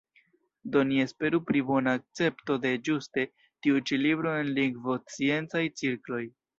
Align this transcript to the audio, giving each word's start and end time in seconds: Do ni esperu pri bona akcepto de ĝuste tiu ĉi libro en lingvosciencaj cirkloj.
Do 0.75 0.81
ni 0.91 0.97
esperu 1.03 1.41
pri 1.49 1.61
bona 1.67 1.93
akcepto 2.01 2.59
de 2.65 2.73
ĝuste 2.89 3.29
tiu 3.43 3.87
ĉi 3.87 4.03
libro 4.09 4.35
en 4.43 4.53
lingvosciencaj 4.61 5.67
cirkloj. 5.81 6.29